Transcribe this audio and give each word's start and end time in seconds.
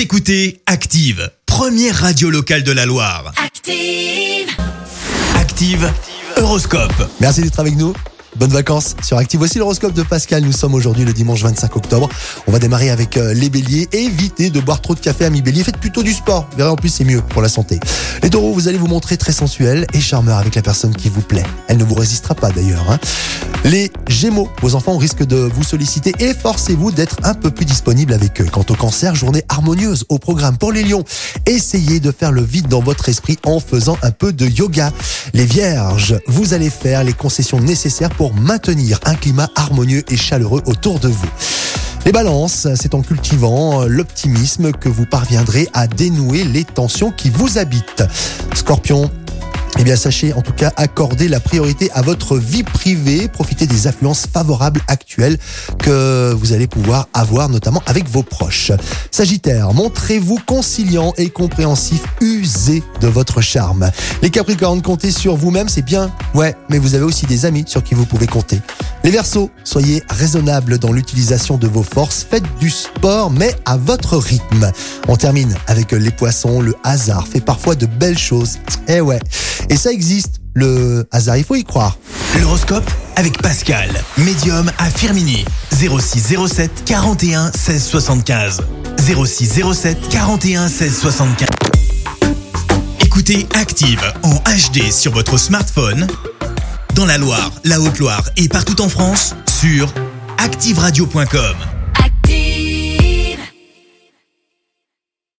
Vous 0.00 0.04
écoutez 0.04 0.62
Active, 0.64 1.30
première 1.44 1.94
radio 1.94 2.30
locale 2.30 2.62
de 2.62 2.72
la 2.72 2.86
Loire. 2.86 3.34
Active. 3.36 4.48
Active, 5.36 5.92
Horoscope. 6.38 7.06
Merci 7.20 7.42
d'être 7.42 7.60
avec 7.60 7.76
nous. 7.76 7.92
Bonnes 8.36 8.50
vacances 8.50 8.96
sur 9.04 9.18
Active. 9.18 9.38
Voici 9.40 9.58
l'horoscope 9.58 9.92
de 9.92 10.02
Pascal. 10.02 10.42
Nous 10.42 10.52
sommes 10.52 10.72
aujourd'hui 10.72 11.04
le 11.04 11.12
dimanche 11.12 11.42
25 11.42 11.76
octobre. 11.76 12.08
On 12.46 12.50
va 12.50 12.58
démarrer 12.58 12.88
avec 12.88 13.18
euh, 13.18 13.34
les 13.34 13.50
béliers. 13.50 13.88
Évitez 13.92 14.48
de 14.48 14.60
boire 14.60 14.80
trop 14.80 14.94
de 14.94 15.00
café 15.00 15.26
à 15.26 15.30
mi-bélier. 15.30 15.64
Faites 15.64 15.76
plutôt 15.76 16.02
du 16.02 16.14
sport. 16.14 16.48
Vous 16.50 16.56
verrez 16.56 16.70
en 16.70 16.76
plus, 16.76 16.88
c'est 16.88 17.04
mieux 17.04 17.20
pour 17.20 17.42
la 17.42 17.50
santé. 17.50 17.78
Les 18.22 18.30
taureaux, 18.30 18.54
vous 18.54 18.68
allez 18.68 18.78
vous 18.78 18.86
montrer 18.86 19.18
très 19.18 19.32
sensuel 19.32 19.86
et 19.92 20.00
charmeur 20.00 20.38
avec 20.38 20.54
la 20.54 20.62
personne 20.62 20.96
qui 20.96 21.10
vous 21.10 21.20
plaît. 21.20 21.44
Elle 21.68 21.76
ne 21.76 21.84
vous 21.84 21.94
résistera 21.94 22.34
pas 22.34 22.50
d'ailleurs. 22.50 22.90
hein. 22.90 22.98
Les 23.64 23.90
gémeaux, 24.08 24.48
vos 24.62 24.74
enfants 24.74 24.96
risquent 24.96 25.26
de 25.26 25.36
vous 25.36 25.62
solliciter. 25.62 26.14
Efforcez-vous 26.18 26.92
d'être 26.92 27.16
un 27.24 27.34
peu 27.34 27.50
plus 27.50 27.66
disponible 27.66 28.14
avec 28.14 28.40
eux. 28.40 28.46
Quant 28.50 28.64
au 28.68 28.74
cancer, 28.74 29.14
journée 29.14 29.44
harmonieuse 29.48 30.04
au 30.08 30.18
programme 30.18 30.56
pour 30.56 30.72
les 30.72 30.82
lions. 30.82 31.04
Essayez 31.46 32.00
de 32.00 32.10
faire 32.10 32.32
le 32.32 32.42
vide 32.42 32.68
dans 32.68 32.80
votre 32.80 33.08
esprit 33.10 33.38
en 33.44 33.60
faisant 33.60 33.98
un 34.02 34.12
peu 34.12 34.32
de 34.32 34.46
yoga. 34.46 34.92
Les 35.34 35.44
vierges, 35.44 36.18
vous 36.26 36.54
allez 36.54 36.70
faire 36.70 37.04
les 37.04 37.12
concessions 37.12 37.60
nécessaires 37.60 38.10
pour 38.10 38.34
maintenir 38.34 38.98
un 39.04 39.14
climat 39.14 39.50
harmonieux 39.56 40.04
et 40.08 40.16
chaleureux 40.16 40.62
autour 40.64 40.98
de 40.98 41.08
vous. 41.08 41.28
Les 42.06 42.12
balances, 42.12 42.66
c'est 42.76 42.94
en 42.94 43.02
cultivant 43.02 43.84
l'optimisme 43.84 44.72
que 44.72 44.88
vous 44.88 45.04
parviendrez 45.04 45.68
à 45.74 45.86
dénouer 45.86 46.44
les 46.44 46.64
tensions 46.64 47.12
qui 47.12 47.28
vous 47.28 47.58
habitent. 47.58 48.04
Scorpion, 48.54 49.10
eh 49.80 49.84
bien, 49.84 49.96
sachez 49.96 50.34
en 50.34 50.42
tout 50.42 50.52
cas 50.52 50.74
accorder 50.76 51.26
la 51.26 51.40
priorité 51.40 51.90
à 51.94 52.02
votre 52.02 52.36
vie 52.36 52.62
privée, 52.62 53.28
profitez 53.28 53.66
des 53.66 53.86
affluences 53.86 54.26
favorables 54.30 54.82
actuelles 54.88 55.38
que 55.78 56.34
vous 56.34 56.52
allez 56.52 56.66
pouvoir 56.66 57.08
avoir, 57.14 57.48
notamment 57.48 57.82
avec 57.86 58.06
vos 58.06 58.22
proches. 58.22 58.72
Sagittaire, 59.10 59.72
montrez-vous 59.72 60.38
conciliant 60.44 61.14
et 61.16 61.30
compréhensif, 61.30 62.02
usez 62.20 62.82
de 63.00 63.08
votre 63.08 63.40
charme. 63.40 63.90
Les 64.20 64.28
Capricornes, 64.28 64.82
comptez 64.82 65.10
sur 65.10 65.34
vous-même, 65.34 65.70
c'est 65.70 65.80
bien, 65.80 66.12
ouais, 66.34 66.54
mais 66.68 66.76
vous 66.76 66.94
avez 66.94 67.04
aussi 67.04 67.24
des 67.24 67.46
amis 67.46 67.64
sur 67.66 67.82
qui 67.82 67.94
vous 67.94 68.04
pouvez 68.04 68.26
compter. 68.26 68.60
Les 69.02 69.10
Verseaux, 69.10 69.50
soyez 69.64 70.02
raisonnables 70.10 70.78
dans 70.78 70.92
l'utilisation 70.92 71.56
de 71.56 71.66
vos 71.66 71.82
forces, 71.82 72.26
faites 72.28 72.44
du 72.58 72.68
sport, 72.68 73.30
mais 73.30 73.56
à 73.64 73.78
votre 73.78 74.18
rythme. 74.18 74.70
On 75.08 75.16
termine 75.16 75.54
avec 75.68 75.92
les 75.92 76.10
Poissons, 76.10 76.60
le 76.60 76.74
hasard 76.84 77.26
fait 77.26 77.40
parfois 77.40 77.76
de 77.76 77.86
belles 77.86 78.18
choses. 78.18 78.58
Eh 78.88 79.00
ouais. 79.00 79.20
Et 79.70 79.76
ça 79.76 79.92
existe, 79.92 80.40
le 80.52 81.06
hasard, 81.12 81.36
il 81.36 81.44
faut 81.44 81.54
y 81.54 81.62
croire. 81.62 81.96
L'horoscope 82.40 82.90
avec 83.14 83.40
Pascal, 83.40 83.88
médium 84.18 84.70
à 84.78 84.90
Firmini. 84.90 85.44
06 85.70 86.34
07 86.48 86.84
41 86.84 87.52
16 87.52 87.84
75. 87.84 88.62
06 88.98 89.62
07 89.72 90.08
41 90.10 90.68
16 90.68 90.98
75. 90.98 91.48
Écoutez 93.00 93.46
Active 93.54 94.02
en 94.24 94.34
HD 94.34 94.90
sur 94.90 95.12
votre 95.12 95.38
smartphone, 95.38 96.08
dans 96.96 97.06
la 97.06 97.16
Loire, 97.16 97.52
la 97.64 97.80
Haute-Loire 97.80 98.28
et 98.36 98.48
partout 98.48 98.80
en 98.80 98.88
France, 98.88 99.36
sur 99.60 99.94
activeradio.com. 100.38 101.69